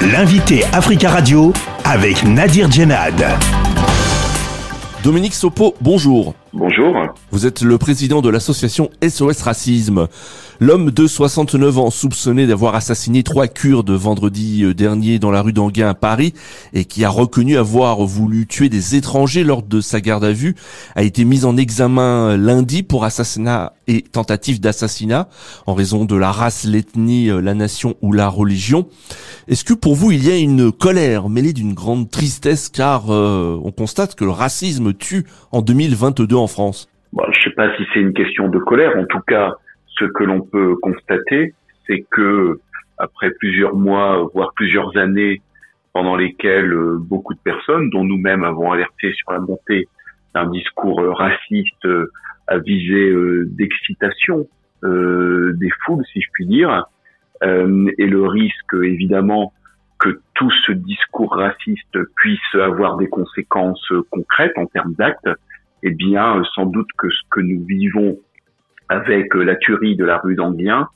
[0.00, 1.52] L'invité Africa Radio
[1.84, 3.20] avec Nadir Djenad.
[5.02, 6.34] Dominique Sopo, bonjour.
[6.54, 6.96] Bonjour.
[7.30, 10.08] Vous êtes le président de l'association SOS Racisme.
[10.60, 15.52] L'homme de 69 ans soupçonné d'avoir assassiné trois Kurdes vendredi euh, dernier dans la rue
[15.52, 16.32] d'Anguin à Paris
[16.72, 20.56] et qui a reconnu avoir voulu tuer des étrangers lors de sa garde à vue
[20.96, 25.28] a été mis en examen lundi pour assassinat et tentative d'assassinat
[25.66, 28.88] en raison de la race, l'ethnie, euh, la nation ou la religion.
[29.48, 32.68] Est-ce que pour vous il y a une colère mêlée d'une grande tristesse?
[32.68, 37.50] Car euh, on constate que le racisme tue en 2022 en France Je ne sais
[37.50, 38.96] pas si c'est une question de colère.
[38.96, 39.54] En tout cas,
[39.86, 41.54] ce que l'on peut constater,
[41.86, 42.60] c'est que
[42.98, 45.40] après plusieurs mois, voire plusieurs années,
[45.92, 49.88] pendant lesquelles euh, beaucoup de personnes, dont nous-mêmes avons alerté sur la montée
[50.34, 51.88] d'un discours euh, raciste
[52.46, 53.12] à visée
[53.46, 54.48] d'excitation
[54.82, 56.84] des foules, si je puis dire,
[57.42, 59.52] et le risque évidemment
[59.98, 65.28] que tout ce discours raciste puisse avoir des conséquences concrètes en termes d'actes,
[65.82, 68.18] eh bien, sans doute que ce que nous vivons
[68.88, 70.88] avec la tuerie de la rue d'Anguien,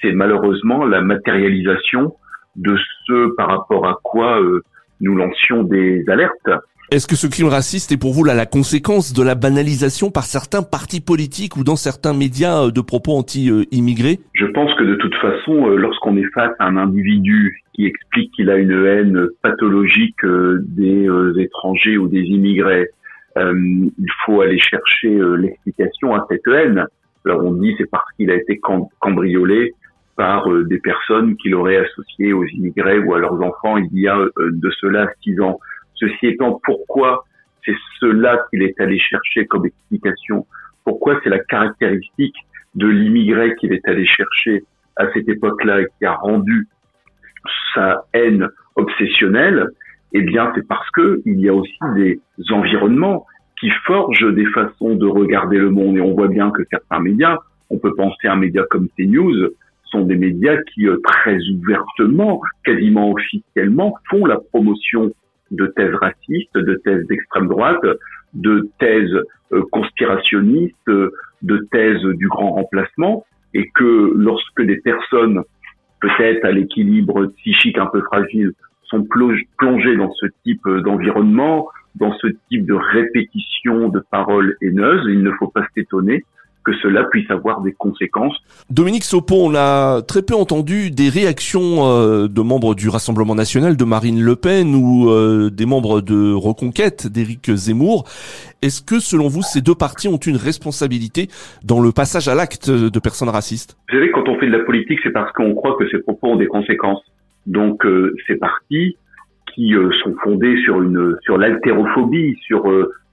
[0.00, 2.14] c'est malheureusement la matérialisation
[2.56, 4.62] de ce par rapport à quoi euh,
[5.00, 6.50] nous lancions des alertes.
[6.90, 10.24] Est-ce que ce crime raciste est pour vous là, la conséquence de la banalisation par
[10.24, 14.20] certains partis politiques ou dans certains médias euh, de propos anti-immigrés?
[14.34, 18.30] Je pense que de toute façon, euh, lorsqu'on est face à un individu qui explique
[18.32, 22.88] qu'il a une haine pathologique des étrangers ou des immigrés,
[23.36, 26.86] il faut aller chercher l'explication à cette haine.
[27.24, 28.60] Alors on dit c'est parce qu'il a été
[29.00, 29.72] cambriolé
[30.16, 34.08] par euh, des personnes qu'il aurait associées aux immigrés ou à leurs enfants il y
[34.08, 35.58] a euh, de cela six ans.
[35.94, 37.24] Ceci étant, pourquoi
[37.64, 40.46] c'est cela qu'il est allé chercher comme explication?
[40.84, 42.36] Pourquoi c'est la caractéristique
[42.74, 44.64] de l'immigré qu'il est allé chercher
[44.96, 46.68] à cette époque-là et qui a rendu
[47.74, 49.68] sa haine obsessionnelle?
[50.14, 52.20] Eh bien, c'est parce que il y a aussi des
[52.50, 53.26] environnements
[53.58, 55.96] qui forge des façons de regarder le monde.
[55.96, 57.38] Et on voit bien que certains médias,
[57.70, 59.50] on peut penser à un média comme CNews,
[59.90, 65.12] sont des médias qui euh, très ouvertement, quasiment officiellement, font la promotion
[65.50, 67.84] de thèses racistes, de thèses d'extrême droite,
[68.34, 69.20] de thèses
[69.52, 70.90] euh, conspirationnistes,
[71.42, 75.42] de thèses du grand remplacement, et que lorsque des personnes,
[76.00, 78.52] peut-être à l'équilibre psychique un peu fragile,
[78.88, 85.04] sont plongées dans ce type euh, d'environnement, dans ce type de répétition de paroles haineuses,
[85.08, 86.24] il ne faut pas s'étonner
[86.64, 88.34] que cela puisse avoir des conséquences.
[88.70, 93.76] Dominique Sopo, on a très peu entendu des réactions euh, de membres du Rassemblement national
[93.76, 98.04] de Marine Le Pen ou euh, des membres de Reconquête d'Éric Zemmour.
[98.62, 101.28] Est-ce que selon vous, ces deux partis ont une responsabilité
[101.62, 103.76] dans le passage à l'acte de personnes racistes?
[103.90, 106.28] Vous savez, quand on fait de la politique, c'est parce qu'on croit que ces propos
[106.28, 107.02] ont des conséquences.
[107.46, 108.96] Donc euh, ces partis
[109.54, 112.66] qui euh, sont fondés sur une sur l'haltérophobie, sur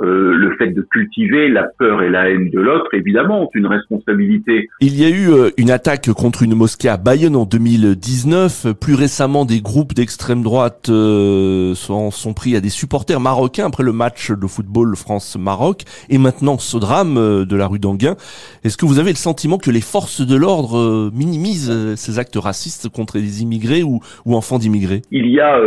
[0.00, 3.50] euh, euh, le fait de cultiver la peur et la haine de l'autre, évidemment, ont
[3.54, 4.68] une responsabilité.
[4.80, 8.74] Il y a eu euh, une attaque contre une mosquée à Bayonne en 2019.
[8.80, 13.82] Plus récemment, des groupes d'extrême droite euh, sont, sont, pris à des supporters marocains après
[13.82, 15.82] le match de football France-Maroc.
[16.08, 18.16] Et maintenant, ce drame de la rue d'Anguin.
[18.64, 22.88] Est-ce que vous avez le sentiment que les forces de l'ordre minimisent ces actes racistes
[22.88, 25.02] contre les immigrés ou, ou enfants d'immigrés?
[25.10, 25.58] Il y a,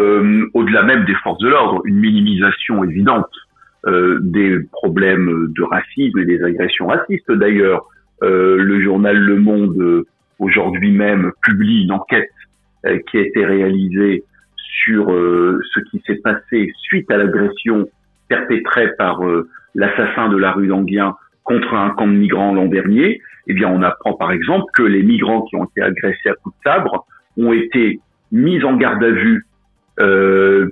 [0.54, 3.49] au-delà même des forces de l'ordre, une minimisation évidente euh,
[3.86, 7.32] des problèmes de racisme et des agressions racistes.
[7.32, 7.88] D'ailleurs,
[8.24, 10.06] euh, le journal Le Monde euh,
[10.40, 12.30] aujourd'hui même publie une enquête
[13.10, 14.24] qui a été réalisée
[14.56, 17.90] sur ce qui s'est passé suite à l'agression
[18.30, 19.20] perpétrée par
[19.76, 23.22] l'assassin de la rue d'Anguien contre un camp de migrants l'an dernier.
[23.48, 26.56] Eh bien, on apprend par exemple que les migrants qui ont été agressés à coups
[26.56, 28.00] de sabre ont été
[28.32, 29.46] mis en garde à vue,
[29.98, 30.70] puis euh,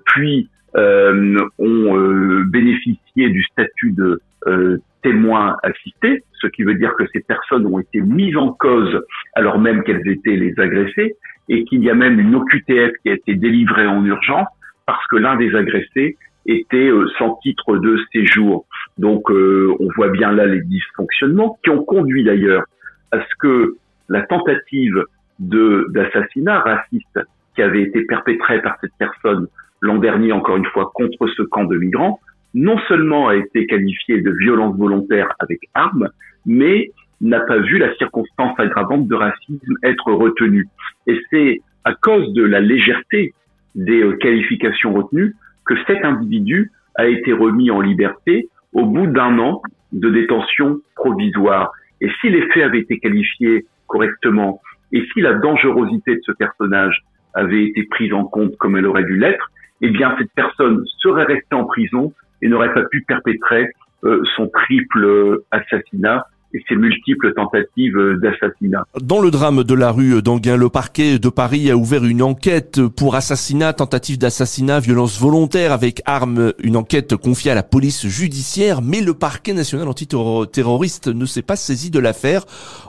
[0.78, 7.22] ont euh, bénéficié du statut de euh, témoin assisté, ce qui veut dire que ces
[7.22, 11.16] personnes ont été mises en cause alors même qu'elles étaient les agressées,
[11.50, 14.48] et qu'il y a même une OQTF qui a été délivrée en urgence
[14.86, 18.66] parce que l'un des agressés était sans titre de séjour.
[18.98, 22.64] Donc on voit bien là les dysfonctionnements qui ont conduit d'ailleurs
[23.12, 23.78] à ce que
[24.10, 25.04] la tentative
[25.40, 27.20] d'assassinat raciste
[27.56, 29.48] qui avait été perpétrée par cette personne
[29.82, 32.20] l'an dernier, encore une fois, contre ce camp de migrants,
[32.54, 36.10] non seulement a été qualifié de violence volontaire avec armes,
[36.46, 36.92] mais
[37.22, 40.68] n'a pas vu la circonstance aggravante de racisme être retenue.
[41.08, 43.34] Et c'est à cause de la légèreté
[43.76, 45.36] des euh, qualifications retenues
[45.66, 51.72] que cet individu a été remis en liberté au bout d'un an de détention provisoire.
[52.02, 57.04] Et si les faits avaient été qualifiés correctement, et si la dangerosité de ce personnage
[57.34, 59.52] avait été prise en compte comme elle aurait dû l'être,
[59.82, 63.68] eh bien cette personne serait restée en prison et n'aurait pas pu perpétrer
[64.04, 68.84] euh, son triple assassinat et ses multiples tentatives d'assassinat.
[69.02, 72.86] Dans le drame de la rue d'Anguin, le parquet de Paris a ouvert une enquête
[72.88, 78.82] pour assassinat, tentative d'assassinat, violence volontaire avec arme, une enquête confiée à la police judiciaire,
[78.82, 82.44] mais le parquet national antiterroriste ne s'est pas saisi de l'affaire.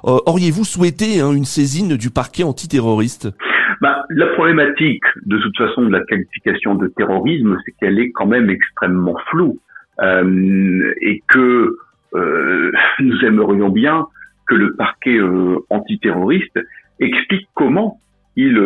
[0.05, 3.29] Euh, auriez-vous souhaité hein, une saisine du parquet antiterroriste?
[3.81, 8.27] Bah, la problématique, de toute façon, de la qualification de terrorisme, c'est qu'elle est quand
[8.27, 9.59] même extrêmement floue
[10.01, 11.77] euh, et que
[12.15, 14.07] euh, nous aimerions bien
[14.47, 16.59] que le parquet euh, antiterroriste
[17.01, 18.01] explique comment
[18.37, 18.57] il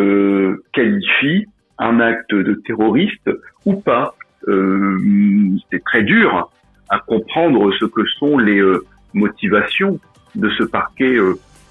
[0.71, 1.47] qualifie
[1.79, 3.31] un acte de terroriste
[3.65, 4.15] ou pas.
[4.45, 6.51] c'est très dur
[6.89, 8.61] à comprendre ce que sont les
[9.15, 9.99] motivations
[10.35, 11.17] de ce parquet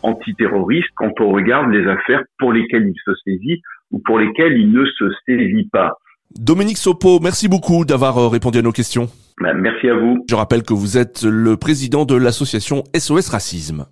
[0.03, 4.73] antiterroriste quand on regarde les affaires pour lesquelles il se saisit ou pour lesquelles il
[4.73, 5.93] ne se saisit pas.
[6.39, 9.09] Dominique Sopo, merci beaucoup d'avoir répondu à nos questions.
[9.41, 10.25] Ben, merci à vous.
[10.29, 13.81] Je rappelle que vous êtes le président de l'association SOS Racisme.